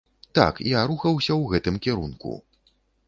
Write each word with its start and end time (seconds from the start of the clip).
Так, 0.37 0.61
я 0.71 0.79
рухаўся 0.91 1.33
ў 1.35 1.53
гэтым 1.53 1.75
кірунку! 1.87 2.33